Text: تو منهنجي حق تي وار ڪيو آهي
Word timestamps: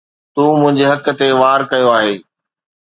تو 0.33 0.43
منهنجي 0.61 0.85
حق 0.91 1.05
تي 1.19 1.29
وار 1.41 1.59
ڪيو 1.71 1.89
آهي 1.97 2.15